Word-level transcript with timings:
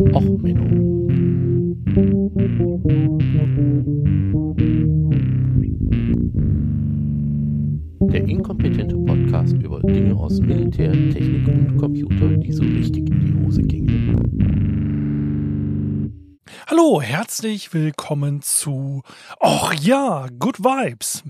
Och, 0.00 0.22
Menno. 0.22 1.08
Der 8.12 8.28
inkompetente 8.28 8.96
Podcast 8.96 9.54
über 9.54 9.80
Dinge 9.80 10.14
aus 10.14 10.40
Militär, 10.40 10.92
Technik 10.92 11.48
und 11.48 11.76
Computer, 11.78 12.28
die 12.28 12.52
so 12.52 12.62
richtig 12.62 13.10
in 13.10 13.20
die 13.20 13.44
Hose 13.44 13.62
gingen. 13.62 13.98
Hallo, 16.68 17.02
herzlich 17.02 17.74
willkommen 17.74 18.40
zu 18.40 19.02
Och 19.40 19.74
ja, 19.74 20.28
Good 20.38 20.60
Vibes. 20.60 21.24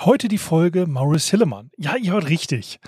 Heute 0.00 0.28
die 0.28 0.38
Folge 0.38 0.86
Maurice 0.86 1.32
Hillemann. 1.32 1.70
Ja, 1.76 1.96
ihr 1.96 2.12
hört 2.12 2.30
richtig. 2.30 2.80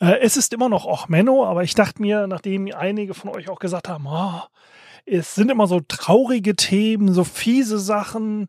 Äh, 0.00 0.18
es 0.20 0.36
ist 0.36 0.52
immer 0.52 0.68
noch 0.68 0.84
Och 0.86 1.08
Menno, 1.08 1.44
aber 1.44 1.62
ich 1.62 1.74
dachte 1.74 2.02
mir, 2.02 2.26
nachdem 2.26 2.70
einige 2.74 3.14
von 3.14 3.30
euch 3.30 3.48
auch 3.48 3.58
gesagt 3.58 3.88
haben, 3.88 4.06
oh, 4.06 4.42
es 5.06 5.34
sind 5.34 5.50
immer 5.50 5.66
so 5.66 5.80
traurige 5.80 6.56
Themen, 6.56 7.12
so 7.12 7.24
fiese 7.24 7.78
Sachen. 7.78 8.48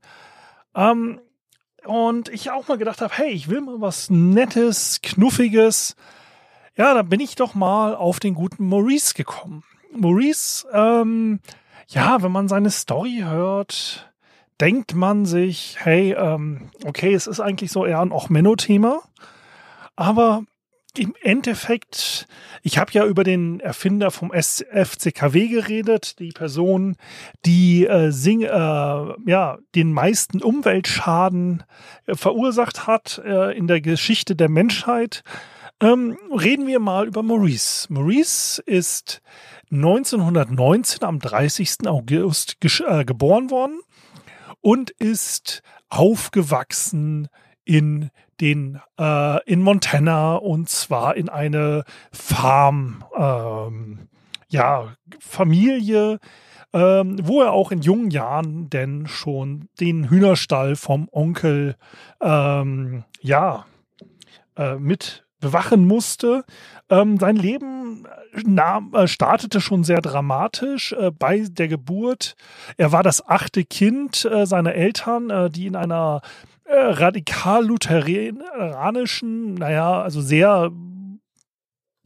Ähm, 0.76 1.20
und 1.86 2.30
ich 2.30 2.52
auch 2.52 2.68
mal 2.68 2.78
gedacht 2.78 3.02
habe, 3.02 3.14
hey, 3.16 3.30
ich 3.30 3.50
will 3.50 3.62
mal 3.62 3.80
was 3.80 4.10
Nettes, 4.10 5.00
Knuffiges. 5.02 5.96
Ja, 6.76 6.94
da 6.94 7.02
bin 7.02 7.20
ich 7.20 7.36
doch 7.36 7.56
mal 7.56 7.96
auf 7.96 8.20
den 8.20 8.34
guten 8.34 8.68
Maurice 8.68 9.14
gekommen. 9.14 9.64
Maurice, 9.96 10.68
ähm, 10.74 11.40
ja, 11.88 12.22
wenn 12.22 12.32
man 12.32 12.48
seine 12.48 12.72
Story 12.72 13.22
hört, 13.24 14.12
denkt 14.60 14.94
man 14.94 15.26
sich, 15.26 15.78
hey, 15.80 16.14
ähm, 16.14 16.72
okay, 16.86 17.14
es 17.14 17.28
ist 17.28 17.40
eigentlich 17.40 17.72
so 17.72 17.86
eher 17.86 18.02
ein 18.02 18.12
Och-Menno-Thema, 18.12 19.02
aber 19.96 20.44
im 20.98 21.16
Endeffekt, 21.22 22.28
ich 22.64 22.78
habe 22.78 22.92
ja 22.92 23.06
über 23.06 23.24
den 23.24 23.60
Erfinder 23.60 24.12
vom 24.12 24.32
FCKW 24.32 25.48
geredet, 25.48 26.20
die 26.20 26.30
Person, 26.30 26.98
die 27.46 27.86
äh, 27.86 28.12
sing, 28.12 28.42
äh, 28.42 28.48
ja, 28.50 29.58
den 29.76 29.94
meisten 29.94 30.42
Umweltschaden 30.42 31.64
äh, 32.06 32.16
verursacht 32.16 32.88
hat 32.88 33.22
äh, 33.26 33.58
in 33.58 33.68
der 33.68 33.82
Geschichte 33.82 34.36
der 34.36 34.50
Menschheit. 34.50 35.24
Ähm, 35.82 36.18
reden 36.32 36.66
wir 36.66 36.80
mal 36.80 37.08
über 37.08 37.22
Maurice. 37.22 37.92
Maurice 37.92 38.62
ist 38.66 39.22
1919 39.72 41.04
am 41.04 41.20
30. 41.20 41.88
August 41.88 42.58
äh, 42.88 43.06
geboren 43.06 43.52
worden 43.52 43.80
und 44.62 44.90
ist 44.92 45.62
aufgewachsen 45.90 47.28
in 47.64 48.10
den 48.40 48.80
äh, 49.00 49.44
in 49.46 49.62
Montana 49.62 50.36
und 50.36 50.70
zwar 50.70 51.16
in 51.16 51.30
eine 51.30 51.84
Farm, 52.12 53.04
ähm, 53.18 54.08
ja 54.50 54.94
Familie, 55.20 56.20
ähm, 56.74 57.18
wo 57.24 57.42
er 57.42 57.54
auch 57.54 57.72
in 57.72 57.82
jungen 57.82 58.12
Jahren 58.12 58.70
denn 58.70 59.08
schon 59.08 59.70
den 59.80 60.10
Hühnerstall 60.10 60.76
vom 60.76 61.08
Onkel 61.12 61.76
ähm, 62.22 63.04
ja 63.22 63.66
äh, 64.56 64.76
mit 64.76 65.26
bewachen 65.40 65.86
musste. 65.86 66.44
Ähm, 66.90 67.18
sein 67.18 67.36
Leben 67.36 68.06
äh, 68.06 68.42
nahm, 68.46 68.94
äh, 68.94 69.08
startete 69.08 69.62
schon 69.62 69.84
sehr 69.84 70.02
dramatisch 70.02 70.94
äh, 70.94 71.12
bei 71.12 71.46
der 71.50 71.68
Geburt. 71.68 72.36
Er 72.78 72.92
war 72.92 73.04
das 73.04 73.28
achte 73.28 73.64
Kind 73.64 74.26
äh, 74.26 74.46
seiner 74.46 74.74
Eltern, 74.74 75.30
äh, 75.30 75.50
die 75.50 75.68
in 75.68 75.76
einer 75.76 76.22
äh, 76.68 76.78
radikal-lutheranischen, 76.78 79.56
naja, 79.56 80.02
also 80.02 80.22
sehr 80.22 80.72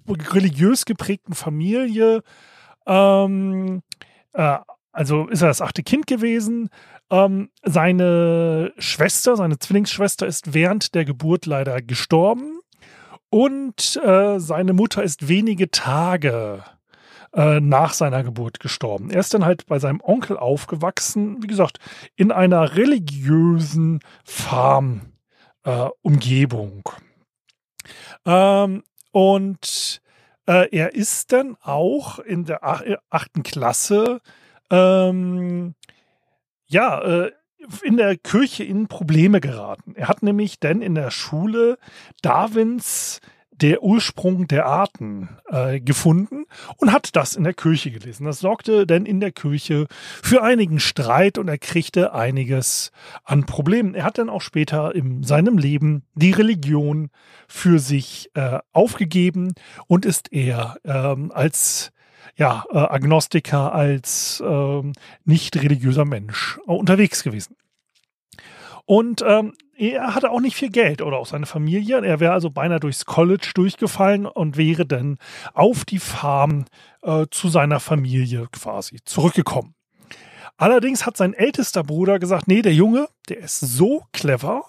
religiös 0.08 0.86
geprägten 0.86 1.34
Familie. 1.34 2.22
Ähm, 2.86 3.81
also 4.92 5.28
ist 5.28 5.42
er 5.42 5.48
das 5.48 5.62
achte 5.62 5.84
Kind 5.84 6.08
gewesen. 6.08 6.70
Ähm, 7.09 7.50
seine 7.64 8.73
Schwester, 8.78 9.36
seine 9.36 9.59
Zwillingsschwester 9.59 10.28
ist 10.28 10.53
während 10.53 10.96
der 10.96 11.06
Geburt 11.06 11.46
leider 11.46 11.81
gestorben. 11.81 12.59
Und 13.30 14.00
äh, 14.03 14.40
seine 14.40 14.74
Mutter 14.74 15.03
ist 15.03 15.30
wenige 15.30 15.72
Tage 15.72 16.63
äh, 17.34 17.59
nach 17.59 17.94
seiner 17.94 18.24
Geburt 18.24 18.59
gestorben. 18.59 19.09
Er 19.09 19.19
ist 19.19 19.34
dann 19.34 19.46
halt 19.46 19.66
bei 19.66 19.80
seinem 19.80 20.02
Onkel 20.02 20.38
aufgewachsen, 20.38 21.42
wie 21.42 21.47
gesagt, 21.47 21.80
in 22.16 22.31
einer 22.31 22.75
religiösen 22.75 24.02
Farm-Umgebung. 24.24 26.84
Äh, 28.25 28.64
ähm, 28.64 28.84
und 29.12 30.02
äh, 30.47 30.75
er 30.75 30.96
ist 30.96 31.31
dann 31.31 31.56
auch 31.62 32.19
in 32.19 32.46
der 32.46 32.64
äh, 32.64 32.97
achten 33.09 33.44
Klasse 33.44 34.19
ähm, 34.69 35.75
ja, 36.68 37.02
äh, 37.02 37.31
in 37.84 37.98
der 37.98 38.18
Kirche 38.18 38.63
in 38.63 38.88
Probleme 38.88 39.40
geraten. 39.40 39.94
Er 39.96 40.08
hat 40.08 40.24
nämlich 40.24 40.59
denn 40.59 40.81
in 40.81 40.96
der 40.96 41.12
Schule 41.12 41.78
Darwins 42.22 43.19
der 43.51 43.84
Ursprung 43.84 44.47
der 44.47 44.66
Arten 44.66 45.29
äh, 45.47 45.79
gefunden 45.79 46.45
und 46.78 46.91
hat 46.91 47.16
das 47.16 47.35
in 47.35 47.44
der 47.44 47.53
Kirche 47.53 47.91
gelesen. 47.91 48.25
Das 48.25 48.39
sorgte 48.39 48.88
denn 48.88 49.06
in 49.06 49.19
der 49.19 49.31
Kirche 49.31 49.88
für 50.23 50.41
einigen 50.41 50.79
Streit 50.79 51.38
und 51.38 51.47
er 51.47 51.57
kriegte 51.57 52.13
einiges 52.13 52.91
an 53.23 53.45
Problemen. 53.45 53.94
Er 53.94 54.06
hat 54.06 54.17
dann 54.17 54.29
auch 54.29 54.41
später 54.41 54.95
in 54.95 55.23
seinem 55.23 55.57
Leben 55.57 56.03
die 56.16 56.31
Religion 56.31 57.09
für 57.47 57.79
sich 57.79 58.31
äh, 58.34 58.59
aufgegeben 58.72 59.53
und 59.88 60.06
ist 60.06 60.31
eher 60.33 60.78
ähm, 60.83 61.31
als 61.31 61.91
ja, 62.35 62.63
äh, 62.72 62.78
Agnostiker, 62.78 63.73
als 63.73 64.41
ähm, 64.45 64.94
nicht 65.25 65.62
religiöser 65.62 66.06
Mensch 66.06 66.59
äh, 66.68 66.72
unterwegs 66.72 67.23
gewesen. 67.23 67.56
Und 68.85 69.23
ähm, 69.25 69.53
er 69.90 70.14
hatte 70.14 70.30
auch 70.30 70.40
nicht 70.40 70.56
viel 70.56 70.69
Geld 70.69 71.02
oder 71.02 71.18
auch 71.18 71.25
seine 71.25 71.47
Familie. 71.47 72.06
Er 72.06 72.19
wäre 72.19 72.34
also 72.34 72.52
beinahe 72.52 72.80
durchs 72.80 73.06
College 73.06 73.50
durchgefallen 73.56 74.28
und 74.28 74.58
wäre 74.58 74.86
dann 74.86 75.18
auf 75.53 75.86
die 75.86 76.00
Farm 76.00 76.66
äh, 77.02 77.25
zu 77.31 77.50
seiner 77.50 77.80
Familie 77.80 78.47
quasi 78.52 79.00
zurückgekommen. 79.03 79.74
Allerdings 80.58 81.08
hat 81.08 81.18
sein 81.18 81.34
ältester 81.34 81.84
Bruder 81.84 82.19
gesagt, 82.19 82.47
nee, 82.47 82.62
der 82.62 82.75
Junge, 82.75 83.08
der 83.28 83.40
ist 83.40 83.59
so 83.59 84.03
clever, 84.14 84.66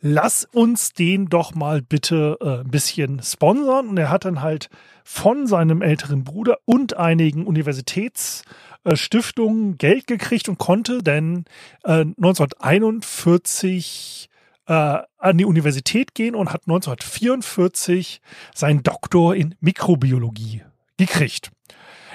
lass 0.00 0.46
uns 0.46 0.94
den 0.94 1.26
doch 1.26 1.54
mal 1.54 1.80
bitte 1.82 2.36
äh, 2.40 2.62
ein 2.62 2.72
bisschen 2.72 3.22
sponsern. 3.22 3.88
Und 3.88 3.98
er 3.98 4.10
hat 4.10 4.24
dann 4.24 4.42
halt 4.42 4.68
von 5.04 5.46
seinem 5.46 5.80
älteren 5.82 6.24
Bruder 6.24 6.58
und 6.64 6.96
einigen 6.96 7.46
Universitätsstiftungen 7.46 9.78
Geld 9.78 10.08
gekriegt 10.08 10.48
und 10.48 10.58
konnte 10.58 11.04
dann 11.04 11.44
äh, 11.84 12.00
1941 12.00 14.29
äh, 14.70 15.02
an 15.18 15.36
die 15.36 15.44
Universität 15.44 16.14
gehen 16.14 16.36
und 16.36 16.52
hat 16.52 16.62
1944 16.62 18.20
seinen 18.54 18.84
Doktor 18.84 19.34
in 19.34 19.56
Mikrobiologie 19.58 20.62
gekriegt. 20.96 21.50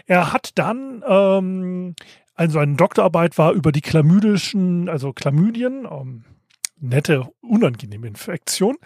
Er 0.05 0.31
hat 0.31 0.51
dann 0.55 1.03
ähm, 1.05 1.95
also 2.33 2.59
eine 2.59 2.75
Doktorarbeit 2.75 3.37
war 3.37 3.51
über 3.51 3.73
die 3.73 3.81
chlamydischen, 3.81 4.87
also 4.87 5.11
Chlamydien, 5.11 5.85
ähm, 5.89 6.23
nette, 6.79 7.27
unangenehme 7.41 8.07
Infektion. 8.07 8.77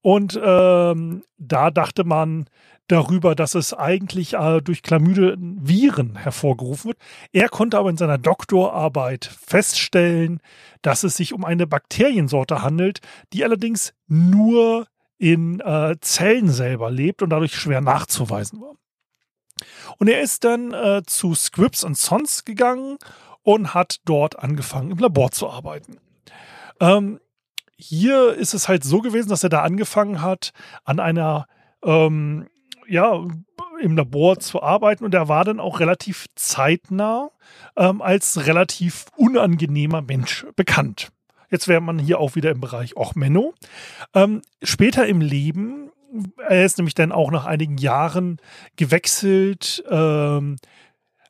Und 0.00 0.40
ähm, 0.42 1.22
da 1.36 1.70
dachte 1.70 2.04
man 2.04 2.46
darüber, 2.90 3.34
dass 3.34 3.54
es 3.54 3.72
eigentlich 3.74 4.34
äh, 4.34 4.60
durch 4.60 4.82
Chlamyde 4.82 5.36
Viren 5.38 6.16
hervorgerufen 6.16 6.88
wird. 6.88 6.98
Er 7.32 7.48
konnte 7.48 7.78
aber 7.78 7.90
in 7.90 7.96
seiner 7.96 8.18
Doktorarbeit 8.18 9.24
feststellen, 9.24 10.40
dass 10.82 11.04
es 11.04 11.16
sich 11.16 11.32
um 11.32 11.44
eine 11.44 11.66
Bakteriensorte 11.66 12.62
handelt, 12.62 13.00
die 13.32 13.44
allerdings 13.44 13.92
nur 14.06 14.86
in 15.18 15.60
äh, 15.60 15.96
Zellen 16.00 16.48
selber 16.48 16.90
lebt 16.90 17.22
und 17.22 17.30
dadurch 17.30 17.54
schwer 17.54 17.80
nachzuweisen 17.80 18.60
war. 18.60 18.74
Und 19.98 20.08
er 20.08 20.22
ist 20.22 20.44
dann 20.44 20.72
äh, 20.72 21.02
zu 21.06 21.34
Scripps 21.34 21.84
und 21.84 21.96
Sons 21.96 22.44
gegangen 22.44 22.96
und 23.42 23.74
hat 23.74 23.96
dort 24.04 24.38
angefangen, 24.38 24.90
im 24.90 24.98
Labor 24.98 25.30
zu 25.30 25.48
arbeiten. 25.48 25.98
Ähm, 26.80 27.20
hier 27.76 28.34
ist 28.34 28.54
es 28.54 28.68
halt 28.68 28.84
so 28.84 29.00
gewesen, 29.00 29.28
dass 29.28 29.42
er 29.42 29.48
da 29.48 29.62
angefangen 29.62 30.22
hat, 30.22 30.52
an 30.84 31.00
einer, 31.00 31.46
ähm, 31.82 32.48
ja, 32.90 33.24
im 33.80 33.96
Labor 33.96 34.38
zu 34.40 34.62
arbeiten 34.62 35.04
und 35.04 35.14
er 35.14 35.28
war 35.28 35.44
dann 35.44 35.60
auch 35.60 35.80
relativ 35.80 36.26
zeitnah 36.34 37.30
ähm, 37.76 38.02
als 38.02 38.46
relativ 38.46 39.06
unangenehmer 39.16 40.02
Mensch 40.02 40.44
bekannt. 40.56 41.10
Jetzt 41.50 41.68
wäre 41.68 41.80
man 41.80 41.98
hier 41.98 42.18
auch 42.18 42.34
wieder 42.34 42.50
im 42.50 42.60
Bereich 42.60 42.96
Och 42.96 43.14
Menno. 43.14 43.54
Ähm, 44.14 44.42
später 44.62 45.06
im 45.06 45.20
Leben, 45.20 45.90
er 46.48 46.64
ist 46.64 46.78
nämlich 46.78 46.94
dann 46.94 47.12
auch 47.12 47.30
nach 47.30 47.46
einigen 47.46 47.78
Jahren 47.78 48.38
gewechselt 48.76 49.82
ähm, 49.88 50.56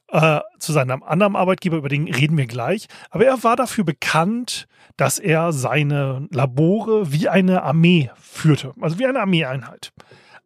äh, 0.09 0.41
zu 0.59 0.73
seinem 0.73 1.03
anderen 1.03 1.37
Arbeitgeber, 1.37 1.77
über 1.77 1.89
den 1.89 2.13
reden 2.13 2.37
wir 2.37 2.47
gleich. 2.47 2.87
Aber 3.11 3.27
er 3.27 3.43
war 3.45 3.57
dafür 3.57 3.85
bekannt, 3.85 4.67
dass 4.97 5.19
er 5.19 5.53
seine 5.53 6.27
Labore 6.31 7.13
wie 7.13 7.29
eine 7.29 7.63
Armee 7.63 8.11
führte, 8.17 8.75
also 8.81 8.99
wie 8.99 9.07
eine 9.07 9.21
Armeeeinheit. 9.21 9.93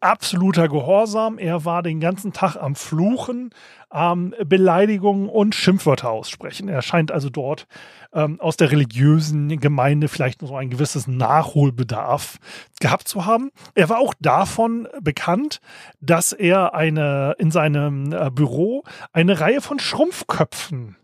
Absoluter 0.04 0.68
Gehorsam. 0.68 1.38
Er 1.38 1.64
war 1.64 1.82
den 1.82 1.98
ganzen 1.98 2.32
Tag 2.32 2.56
am 2.56 2.74
Fluchen, 2.74 3.50
ähm, 3.92 4.34
Beleidigungen 4.44 5.28
und 5.28 5.54
Schimpfwörter 5.54 6.10
aussprechen. 6.10 6.68
Er 6.68 6.82
scheint 6.82 7.10
also 7.10 7.30
dort 7.30 7.66
ähm, 8.12 8.40
aus 8.40 8.56
der 8.56 8.70
religiösen 8.70 9.60
Gemeinde 9.60 10.08
vielleicht 10.08 10.40
so 10.40 10.56
ein 10.56 10.70
gewisses 10.70 11.06
Nachholbedarf 11.06 12.38
gehabt 12.80 13.08
zu 13.08 13.24
haben. 13.24 13.50
Er 13.74 13.88
war 13.88 13.98
auch 13.98 14.14
davon 14.20 14.88
bekannt, 15.00 15.60
dass 16.00 16.32
er 16.32 16.74
eine 16.74 17.34
in 17.38 17.50
seinem 17.50 18.12
äh, 18.12 18.30
Büro 18.30 18.84
eine 19.12 19.40
Reihe 19.40 19.60
von 19.60 19.78
Schrumpfköpfen 19.78 20.96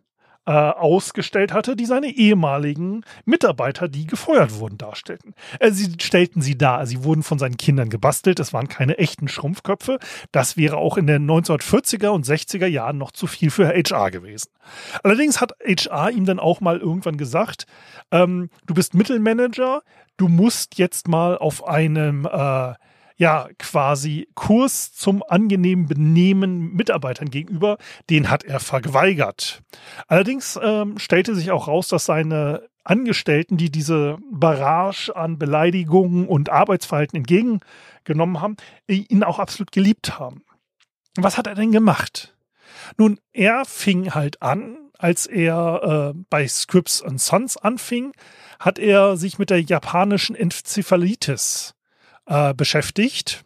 äh, 0.50 0.52
ausgestellt 0.52 1.52
hatte, 1.52 1.76
die 1.76 1.86
seine 1.86 2.08
ehemaligen 2.08 3.04
Mitarbeiter, 3.24 3.86
die 3.86 4.04
gefeuert 4.04 4.58
wurden, 4.58 4.78
darstellten. 4.78 5.36
Äh, 5.60 5.70
sie 5.70 5.92
stellten 6.02 6.42
sie 6.42 6.58
dar. 6.58 6.86
Sie 6.86 7.04
wurden 7.04 7.22
von 7.22 7.38
seinen 7.38 7.56
Kindern 7.56 7.88
gebastelt. 7.88 8.40
Es 8.40 8.52
waren 8.52 8.66
keine 8.66 8.98
echten 8.98 9.28
Schrumpfköpfe. 9.28 10.00
Das 10.32 10.56
wäre 10.56 10.76
auch 10.76 10.96
in 10.96 11.06
den 11.06 11.30
1940er 11.30 12.08
und 12.08 12.26
60er 12.26 12.66
Jahren 12.66 12.98
noch 12.98 13.12
zu 13.12 13.28
viel 13.28 13.52
für 13.52 13.68
HR 13.68 14.10
gewesen. 14.10 14.50
Allerdings 15.04 15.40
hat 15.40 15.52
HR 15.64 16.10
ihm 16.10 16.24
dann 16.24 16.40
auch 16.40 16.60
mal 16.60 16.78
irgendwann 16.78 17.16
gesagt, 17.16 17.66
ähm, 18.10 18.50
du 18.66 18.74
bist 18.74 18.94
Mittelmanager, 18.94 19.82
du 20.16 20.26
musst 20.26 20.78
jetzt 20.78 21.06
mal 21.06 21.38
auf 21.38 21.64
einem 21.68 22.26
äh, 22.26 22.74
ja 23.20 23.48
quasi 23.58 24.28
Kurs 24.34 24.94
zum 24.94 25.22
angenehmen 25.22 25.86
Benehmen 25.86 26.72
Mitarbeitern 26.72 27.28
gegenüber, 27.28 27.76
den 28.08 28.30
hat 28.30 28.44
er 28.44 28.60
verweigert. 28.60 29.62
Allerdings 30.08 30.58
ähm, 30.60 30.98
stellte 30.98 31.34
sich 31.34 31.50
auch 31.50 31.68
raus, 31.68 31.88
dass 31.88 32.06
seine 32.06 32.66
Angestellten, 32.82 33.58
die 33.58 33.70
diese 33.70 34.16
Barrage 34.32 35.14
an 35.14 35.38
Beleidigungen 35.38 36.26
und 36.26 36.48
Arbeitsverhalten 36.48 37.18
entgegengenommen 37.18 38.40
haben, 38.40 38.56
ihn 38.88 39.22
auch 39.22 39.38
absolut 39.38 39.70
geliebt 39.70 40.18
haben. 40.18 40.42
Was 41.14 41.36
hat 41.36 41.46
er 41.46 41.54
denn 41.54 41.72
gemacht? 41.72 42.34
Nun, 42.96 43.20
er 43.34 43.66
fing 43.66 44.14
halt 44.14 44.40
an, 44.40 44.78
als 44.96 45.26
er 45.26 46.14
äh, 46.14 46.18
bei 46.30 46.48
Scripps 46.48 47.04
Sons 47.16 47.58
anfing, 47.58 48.12
hat 48.58 48.78
er 48.78 49.18
sich 49.18 49.38
mit 49.38 49.50
der 49.50 49.60
japanischen 49.60 50.34
Enzephalitis 50.34 51.74
äh, 52.30 52.54
beschäftigt. 52.54 53.44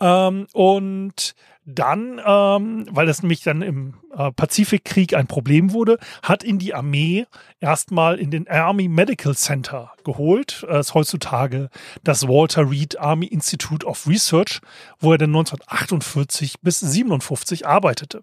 Ähm, 0.00 0.46
und 0.52 1.34
dann, 1.64 2.20
ähm, 2.22 2.86
weil 2.90 3.06
das 3.06 3.22
nämlich 3.22 3.42
dann 3.42 3.62
im 3.62 3.94
äh, 4.14 4.30
Pazifikkrieg 4.32 5.14
ein 5.14 5.26
Problem 5.26 5.72
wurde, 5.72 5.98
hat 6.22 6.44
ihn 6.44 6.58
die 6.58 6.74
Armee 6.74 7.26
erstmal 7.60 8.18
in 8.18 8.30
den 8.30 8.48
Army 8.48 8.88
Medical 8.88 9.34
Center 9.34 9.92
geholt. 10.04 10.66
Das 10.68 10.88
ist 10.88 10.94
heutzutage 10.94 11.70
das 12.02 12.28
Walter 12.28 12.68
Reed 12.70 12.98
Army 12.98 13.26
Institute 13.26 13.86
of 13.86 14.06
Research, 14.06 14.60
wo 14.98 15.12
er 15.12 15.18
dann 15.18 15.30
1948 15.30 16.60
bis 16.60 16.82
1957 16.82 17.66
arbeitete. 17.66 18.20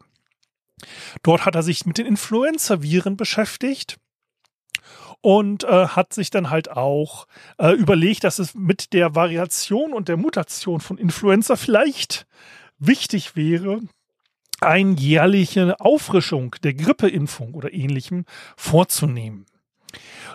Dort 1.24 1.46
hat 1.46 1.56
er 1.56 1.64
sich 1.64 1.86
mit 1.86 1.98
den 1.98 2.06
Influenza-Viren 2.06 3.18
beschäftigt 3.18 3.98
und 5.22 5.64
äh, 5.64 5.88
hat 5.88 6.14
sich 6.14 6.30
dann 6.30 6.50
halt 6.50 6.72
auch 6.72 7.28
äh, 7.58 7.72
überlegt, 7.72 8.24
dass 8.24 8.40
es 8.40 8.56
mit 8.56 8.94
der 8.94 9.16
Variation 9.16 9.94
und 9.94 10.08
der 10.08 10.18
Mutation 10.18 10.82
von 10.82 10.98
Influenza 10.98 11.56
vielleicht 11.56 12.26
wichtig 12.80 13.36
wäre, 13.36 13.80
eine 14.62 14.94
jährliche 14.94 15.80
Auffrischung 15.80 16.56
der 16.64 16.74
Grippeimpfung 16.74 17.54
oder 17.54 17.74
ähnlichem 17.74 18.26
vorzunehmen. 18.56 19.46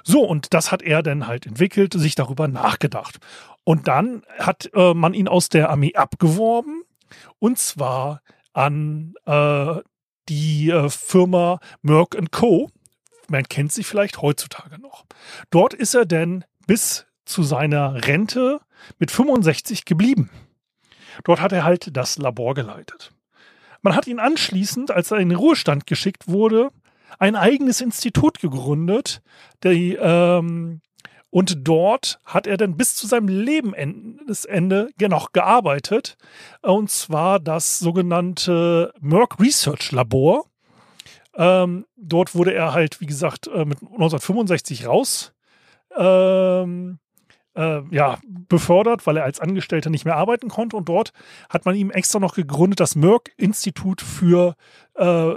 So, 0.03 0.23
und 0.25 0.53
das 0.53 0.71
hat 0.71 0.83
er 0.83 1.03
dann 1.03 1.27
halt 1.27 1.47
entwickelt, 1.47 1.95
sich 1.95 2.15
darüber 2.15 2.49
nachgedacht. 2.49 3.19
Und 3.65 3.89
dann 3.89 4.23
hat 4.39 4.71
äh, 4.75 4.95
man 4.95 5.15
ihn 5.15 5.29
aus 5.29 5.49
der 5.49 5.71
Armee 5.71 5.95
abgeworben, 5.95 6.83
und 7.39 7.59
zwar 7.59 8.23
an 8.53 9.15
äh, 9.27 9.77
die 10.29 10.71
äh, 10.71 10.89
Firma 10.89 11.61
Merck 11.83 12.17
Co., 12.31 12.71
man 13.31 13.45
kennt 13.45 13.73
sie 13.73 13.85
vielleicht 13.85 14.23
heutzutage 14.23 14.81
noch. 14.81 15.05
Dort 15.51 15.75
ist 15.75 15.95
er 15.95 16.07
denn 16.07 16.45
bis 16.67 17.07
zu 17.25 17.43
seiner 17.43 18.07
Rente 18.07 18.61
mit 18.99 19.11
65 19.11 19.85
geblieben. 19.85 20.31
Dort 21.25 21.41
hat 21.41 21.53
er 21.53 21.65
halt 21.65 21.97
das 21.97 22.19
Labor 22.19 22.55
geleitet. 22.55 23.13
Man 23.83 23.95
hat 23.95 24.07
ihn 24.07 24.19
anschließend, 24.19 24.91
als 24.91 25.11
er 25.11 25.19
in 25.19 25.29
den 25.29 25.39
Ruhestand 25.39 25.87
geschickt 25.87 26.29
wurde, 26.29 26.71
ein 27.19 27.37
eigenes 27.37 27.81
Institut 27.81 28.41
gegründet, 28.41 29.23
die, 29.63 29.95
ähm, 29.95 30.81
und 31.31 31.69
dort 31.69 32.19
hat 32.25 32.47
er 32.47 32.57
dann 32.57 32.77
bis 32.77 32.95
zu 32.95 33.07
seinem 33.07 33.29
Lebensende 33.29 34.91
noch 35.01 35.33
gearbeitet, 35.33 36.17
und 36.63 36.91
zwar 36.91 37.41
das 37.41 37.79
sogenannte 37.79 38.93
Merck 39.01 39.39
Research 39.39 39.93
Labor. 39.93 40.47
Ähm, 41.37 41.87
dort 41.97 42.35
wurde 42.35 42.55
er 42.55 42.73
halt, 42.73 43.01
wie 43.01 43.07
gesagt, 43.07 43.47
äh, 43.49 43.65
mit 43.65 43.81
1965 43.83 44.87
raus. 44.87 45.33
Ähm, 45.97 46.99
äh, 47.55 47.83
ja, 47.91 48.19
befördert, 48.27 49.07
weil 49.07 49.17
er 49.17 49.25
als 49.25 49.41
Angestellter 49.41 49.91
nicht 49.91 50.05
mehr 50.05 50.17
arbeiten 50.17 50.49
konnte. 50.49 50.77
Und 50.77 50.89
dort 50.89 51.13
hat 51.49 51.65
man 51.65 51.75
ihm 51.75 51.91
extra 51.91 52.19
noch 52.19 52.35
gegründet, 52.35 52.81
das 52.81 52.97
Merck-Institut 52.97 54.03
für 54.03 54.55
äh, 54.95 55.35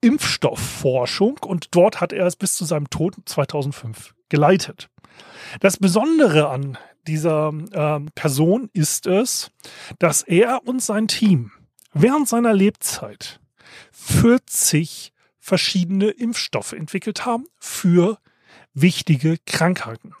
Impfstoffforschung. 0.00 1.38
Und 1.38 1.74
dort 1.74 2.00
hat 2.00 2.12
er 2.12 2.26
es 2.26 2.36
bis 2.36 2.54
zu 2.54 2.64
seinem 2.64 2.90
Tod 2.90 3.16
2005 3.24 4.14
geleitet. 4.28 4.88
Das 5.60 5.76
Besondere 5.76 6.48
an 6.48 6.78
dieser 7.06 7.52
äh, 7.72 8.00
Person 8.14 8.70
ist 8.72 9.06
es, 9.06 9.50
dass 9.98 10.22
er 10.22 10.66
und 10.66 10.82
sein 10.82 11.08
Team 11.08 11.52
während 11.92 12.28
seiner 12.28 12.52
Lebzeit 12.52 13.40
40 13.92 15.12
verschiedene 15.42 16.08
Impfstoffe 16.08 16.72
entwickelt 16.72 17.26
haben 17.26 17.46
für 17.58 18.18
wichtige 18.74 19.38
Krankheiten. 19.44 20.14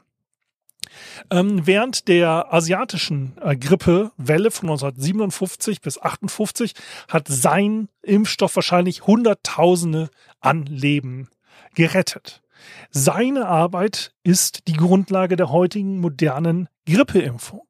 Ähm, 1.30 1.66
während 1.66 2.08
der 2.08 2.52
asiatischen 2.52 3.38
äh, 3.40 3.56
Grippewelle 3.56 4.50
von 4.50 4.68
1957 4.68 5.80
bis 5.80 6.02
58 6.02 6.74
hat 7.08 7.28
sein 7.28 7.88
Impfstoff 8.02 8.56
wahrscheinlich 8.56 9.06
Hunderttausende 9.06 10.10
an 10.40 10.66
Leben 10.66 11.28
gerettet. 11.74 12.42
Seine 12.90 13.46
Arbeit 13.46 14.12
ist 14.24 14.66
die 14.68 14.74
Grundlage 14.74 15.36
der 15.36 15.50
heutigen 15.50 16.00
modernen 16.00 16.68
Grippeimpfung. 16.86 17.66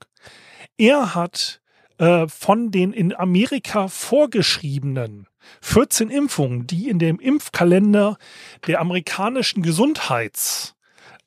Er 0.79 1.15
hat 1.15 1.62
äh, 2.03 2.27
von 2.27 2.73
den 2.73 2.93
in 2.93 3.15
Amerika 3.15 3.87
vorgeschriebenen 3.87 5.29
14 5.61 6.11
Impfungen, 6.11 6.67
die 6.67 6.89
in 6.89 6.99
dem 6.99 7.21
Impfkalender 7.21 8.19
der 8.67 8.81
amerikanischen 8.81 9.63
Gesundheitsbehörden 9.63 10.77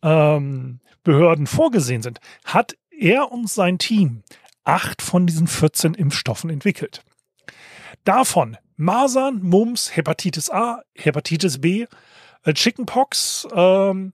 ähm, 0.03 1.48
vorgesehen 1.48 2.01
sind, 2.01 2.20
hat 2.44 2.75
er 2.91 3.32
und 3.32 3.50
sein 3.50 3.77
Team 3.77 4.24
acht 4.65 5.01
von 5.01 5.25
diesen 5.25 5.48
14 5.48 5.94
Impfstoffen 5.94 6.50
entwickelt. 6.50 7.03
Davon 8.03 8.58
Masern, 8.75 9.41
Mumps, 9.44 9.96
Hepatitis 9.96 10.50
A, 10.50 10.82
Hepatitis 10.94 11.62
B, 11.62 11.86
äh, 12.44 12.53
Chickenpox, 12.53 13.48
ähm, 13.55 14.12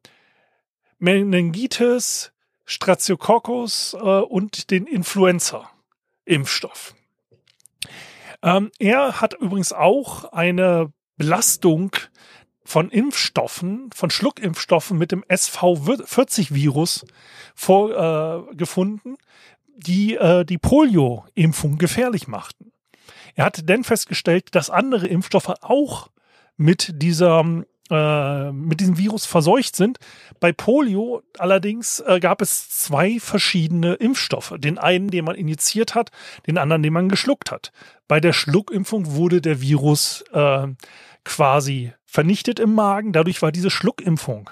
Meningitis, 0.99 2.31
Stratiococcus 2.65 3.95
äh, 3.95 3.97
und 3.97 4.69
den 4.69 4.85
Influenza-Impfstoff. 6.25 6.95
Ähm, 8.43 8.71
er 8.79 9.21
hat 9.21 9.33
übrigens 9.35 9.73
auch 9.73 10.25
eine 10.31 10.91
Belastung 11.17 11.95
von 12.63 12.89
Impfstoffen, 12.89 13.89
von 13.93 14.09
Schluckimpfstoffen 14.09 14.97
mit 14.97 15.11
dem 15.11 15.23
SV40-Virus 15.25 17.05
vorgefunden, 17.53 19.13
äh, 19.13 19.17
die 19.77 20.15
äh, 20.15 20.45
die 20.45 20.57
Polio-Impfung 20.57 21.77
gefährlich 21.77 22.27
machten. 22.27 22.71
Er 23.35 23.45
hat 23.45 23.69
dann 23.69 23.83
festgestellt, 23.83 24.55
dass 24.55 24.69
andere 24.69 25.07
Impfstoffe 25.07 25.53
auch 25.61 26.09
mit 26.57 26.91
dieser 27.01 27.43
äh, 27.91 28.51
mit 28.51 28.79
diesem 28.79 28.97
Virus 28.97 29.25
verseucht 29.25 29.75
sind. 29.75 29.99
Bei 30.39 30.51
Polio 30.53 31.21
allerdings 31.37 31.99
äh, 31.99 32.19
gab 32.19 32.41
es 32.41 32.69
zwei 32.69 33.19
verschiedene 33.19 33.95
Impfstoffe. 33.95 34.53
Den 34.57 34.77
einen, 34.77 35.09
den 35.09 35.25
man 35.25 35.35
injiziert 35.35 35.93
hat, 35.93 36.09
den 36.47 36.57
anderen, 36.57 36.81
den 36.81 36.93
man 36.93 37.09
geschluckt 37.09 37.51
hat. 37.51 37.71
Bei 38.07 38.19
der 38.19 38.33
Schluckimpfung 38.33 39.13
wurde 39.13 39.41
der 39.41 39.61
Virus 39.61 40.23
äh, 40.31 40.67
quasi 41.25 41.93
vernichtet 42.05 42.59
im 42.59 42.73
Magen. 42.73 43.11
Dadurch 43.11 43.41
war 43.41 43.51
diese 43.51 43.69
Schluckimpfung 43.69 44.49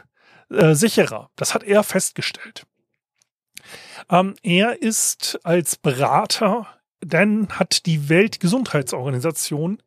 äh, 0.51 0.75
sicherer. 0.75 1.29
Das 1.35 1.53
hat 1.53 1.63
er 1.63 1.83
festgestellt. 1.83 2.65
Ähm, 4.09 4.35
er 4.43 4.81
ist 4.81 5.39
als 5.43 5.77
Berater 5.77 6.67
denn 7.03 7.47
hat 7.49 7.85
die 7.85 8.09
Weltgesundheitsorganisation 8.09 9.81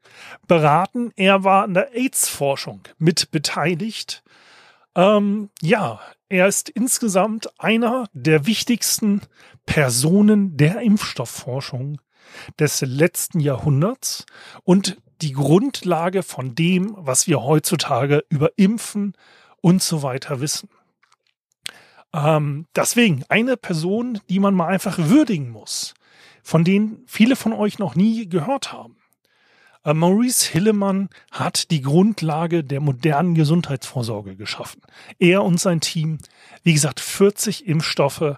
beraten. 0.46 1.12
Er 1.16 1.44
war 1.44 1.64
an 1.64 1.74
der 1.74 1.94
AIDS-Forschung 1.94 2.80
mit 2.98 3.30
beteiligt. 3.30 4.22
Ähm, 4.94 5.50
ja, 5.60 6.00
er 6.28 6.46
ist 6.46 6.68
insgesamt 6.68 7.48
einer 7.60 8.08
der 8.12 8.46
wichtigsten 8.46 9.20
Personen 9.66 10.56
der 10.56 10.80
Impfstoffforschung 10.80 12.00
des 12.58 12.80
letzten 12.80 13.40
Jahrhunderts 13.40 14.24
und 14.64 14.96
die 15.20 15.32
Grundlage 15.32 16.22
von 16.22 16.54
dem, 16.54 16.94
was 16.96 17.26
wir 17.26 17.42
heutzutage 17.42 18.24
über 18.28 18.50
Impfen 18.56 19.14
und 19.60 19.82
so 19.82 20.02
weiter 20.02 20.40
wissen. 20.40 20.68
Ähm, 22.12 22.66
deswegen 22.74 23.24
eine 23.28 23.56
Person, 23.56 24.20
die 24.28 24.40
man 24.40 24.54
mal 24.54 24.66
einfach 24.66 24.98
würdigen 24.98 25.50
muss, 25.50 25.94
von 26.42 26.64
denen 26.64 27.02
viele 27.06 27.36
von 27.36 27.52
euch 27.52 27.78
noch 27.78 27.94
nie 27.94 28.28
gehört 28.28 28.72
haben. 28.72 28.96
Äh, 29.84 29.94
Maurice 29.94 30.50
Hillemann 30.50 31.08
hat 31.30 31.70
die 31.70 31.82
Grundlage 31.82 32.64
der 32.64 32.80
modernen 32.80 33.34
Gesundheitsvorsorge 33.34 34.36
geschaffen. 34.36 34.82
Er 35.18 35.42
und 35.42 35.60
sein 35.60 35.80
Team, 35.80 36.18
wie 36.62 36.72
gesagt, 36.72 37.00
40 37.00 37.66
Impfstoffe 37.66 38.36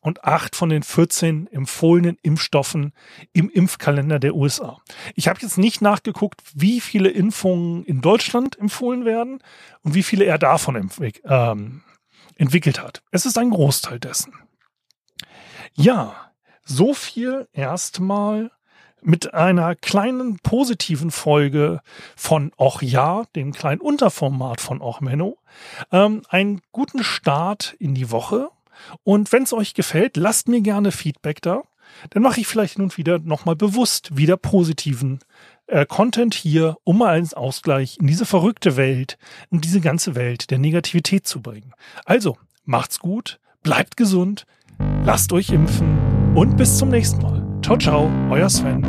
und 0.00 0.24
acht 0.24 0.54
von 0.54 0.68
den 0.68 0.82
14 0.82 1.46
empfohlenen 1.50 2.18
Impfstoffen 2.20 2.92
im 3.32 3.48
Impfkalender 3.48 4.18
der 4.18 4.34
USA. 4.34 4.82
Ich 5.14 5.28
habe 5.28 5.40
jetzt 5.40 5.56
nicht 5.56 5.80
nachgeguckt, 5.80 6.42
wie 6.54 6.80
viele 6.82 7.08
Impfungen 7.08 7.84
in 7.84 8.02
Deutschland 8.02 8.58
empfohlen 8.58 9.06
werden 9.06 9.42
und 9.82 9.94
wie 9.94 10.02
viele 10.02 10.26
er 10.26 10.36
davon 10.36 10.90
ähm, 11.24 11.82
entwickelt 12.36 12.82
hat. 12.82 13.02
Es 13.12 13.24
ist 13.24 13.38
ein 13.38 13.48
Großteil 13.48 13.98
dessen. 13.98 14.34
Ja, 15.72 16.33
so 16.64 16.94
viel 16.94 17.48
erstmal 17.52 18.50
mit 19.04 19.34
einer 19.34 19.74
kleinen 19.74 20.38
positiven 20.38 21.10
Folge 21.10 21.80
von 22.16 22.52
Och 22.58 22.82
ja, 22.82 23.24
dem 23.36 23.52
kleinen 23.52 23.80
Unterformat 23.80 24.60
von 24.60 24.80
Och 24.80 25.00
Menno. 25.00 25.38
Ähm, 25.92 26.22
einen 26.28 26.62
guten 26.72 27.04
Start 27.04 27.76
in 27.78 27.94
die 27.94 28.10
Woche. 28.10 28.48
Und 29.04 29.30
wenn 29.30 29.42
es 29.42 29.52
euch 29.52 29.74
gefällt, 29.74 30.16
lasst 30.16 30.48
mir 30.48 30.62
gerne 30.62 30.90
Feedback 30.90 31.42
da. 31.42 31.62
Dann 32.10 32.22
mache 32.22 32.40
ich 32.40 32.46
vielleicht 32.46 32.78
nun 32.78 32.96
wieder 32.96 33.18
nochmal 33.18 33.56
bewusst 33.56 34.16
wieder 34.16 34.36
positiven 34.36 35.20
äh, 35.66 35.86
Content 35.86 36.34
hier, 36.34 36.76
um 36.82 36.98
mal 36.98 37.14
einen 37.14 37.32
Ausgleich 37.34 37.98
in 38.00 38.06
diese 38.06 38.26
verrückte 38.26 38.76
Welt, 38.76 39.18
in 39.50 39.60
diese 39.60 39.80
ganze 39.80 40.14
Welt 40.14 40.50
der 40.50 40.58
Negativität 40.58 41.26
zu 41.26 41.40
bringen. 41.40 41.72
Also, 42.04 42.36
macht's 42.64 42.98
gut, 42.98 43.38
bleibt 43.62 43.96
gesund, 43.96 44.46
lasst 45.04 45.32
euch 45.32 45.50
impfen 45.50 46.13
und 46.34 46.56
bis 46.56 46.76
zum 46.76 46.90
nächsten 46.90 47.22
Mal. 47.22 47.42
Ciao, 47.62 47.76
ciao, 47.78 48.10
euer 48.30 48.48
Sven. 48.48 48.82